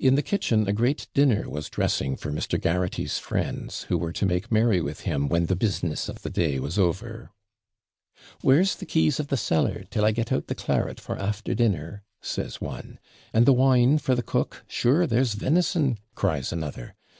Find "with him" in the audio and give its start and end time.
4.82-5.28